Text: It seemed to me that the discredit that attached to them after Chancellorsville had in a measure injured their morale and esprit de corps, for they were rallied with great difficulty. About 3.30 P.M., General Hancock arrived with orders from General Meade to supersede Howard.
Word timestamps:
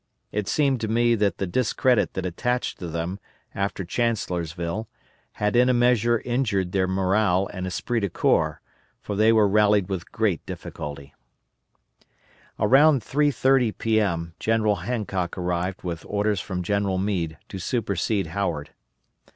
It 0.31 0.47
seemed 0.47 0.81
to 0.81 0.87
me 0.87 1.13
that 1.13 1.37
the 1.37 1.45
discredit 1.45 2.15
that 2.15 2.25
attached 2.25 2.79
to 2.79 2.87
them 2.87 3.19
after 3.53 3.85
Chancellorsville 3.85 4.87
had 5.33 5.55
in 5.55 5.69
a 5.69 5.75
measure 5.75 6.19
injured 6.25 6.71
their 6.71 6.87
morale 6.87 7.45
and 7.53 7.67
esprit 7.67 7.99
de 7.99 8.09
corps, 8.09 8.61
for 8.99 9.15
they 9.15 9.31
were 9.31 9.47
rallied 9.47 9.89
with 9.89 10.11
great 10.11 10.43
difficulty. 10.47 11.13
About 12.57 13.01
3.30 13.03 13.77
P.M., 13.77 14.33
General 14.39 14.77
Hancock 14.77 15.37
arrived 15.37 15.83
with 15.83 16.03
orders 16.07 16.41
from 16.41 16.63
General 16.63 16.97
Meade 16.97 17.37
to 17.49 17.59
supersede 17.59 18.25
Howard. 18.33 18.71